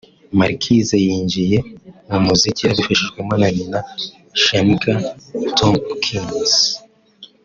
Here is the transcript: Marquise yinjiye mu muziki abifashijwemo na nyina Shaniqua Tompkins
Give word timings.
Marquise 0.39 0.95
yinjiye 1.05 1.57
mu 2.09 2.17
muziki 2.25 2.63
abifashijwemo 2.71 3.33
na 3.41 3.49
nyina 3.55 3.79
Shaniqua 4.41 4.95
Tompkins 5.57 6.53